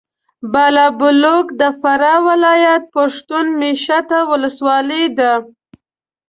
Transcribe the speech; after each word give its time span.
بالابلوک 0.51 1.45
د 1.61 1.63
فراه 1.81 2.21
ولایت 2.29 2.83
پښتون 2.95 3.45
مېشته 3.59 4.17
ولسوالي 4.31 5.05
ده. 5.17 5.33